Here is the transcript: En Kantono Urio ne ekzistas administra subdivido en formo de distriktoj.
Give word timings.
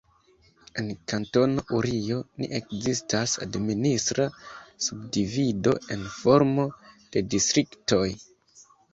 En 0.81 0.87
Kantono 1.11 1.63
Urio 1.79 2.15
ne 2.43 2.47
ekzistas 2.59 3.35
administra 3.45 4.25
subdivido 4.85 5.73
en 5.97 6.07
formo 6.15 6.65
de 7.17 7.23
distriktoj. 7.35 8.07